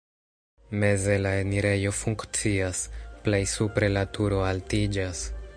[0.83, 2.83] Meze la enirejo funkcias,
[3.27, 5.27] plej supre la turo altiĝas.